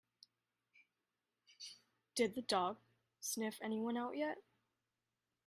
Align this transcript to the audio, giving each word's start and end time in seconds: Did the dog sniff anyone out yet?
Did 2.15 2.33
the 2.33 2.41
dog 2.41 2.79
sniff 3.19 3.59
anyone 3.61 3.97
out 3.97 4.17
yet? 4.17 4.39